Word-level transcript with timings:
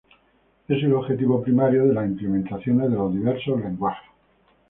Es 0.67 0.81
el 0.83 0.93
objetivo 0.93 1.43
primario 1.43 1.85
de 1.85 1.93
las 1.93 2.07
implementaciones 2.07 2.89
de 2.89 2.95
los 2.95 3.13
diversos 3.13 3.59
lenguajes. 3.61 4.09